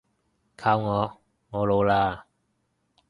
[0.57, 1.21] 靠我，
[1.51, 2.23] 我老喇